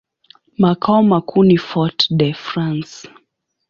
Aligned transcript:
Makao 0.57 1.03
makuu 1.03 1.43
ni 1.43 1.57
Fort-de-France. 1.57 3.09